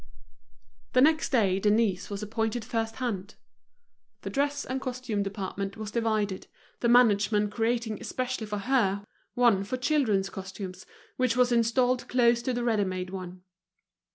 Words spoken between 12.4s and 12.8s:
to the